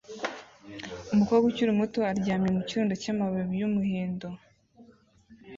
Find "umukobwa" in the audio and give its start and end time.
1.13-1.45